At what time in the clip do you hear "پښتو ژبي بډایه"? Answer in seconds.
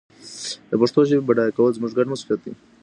0.81-1.55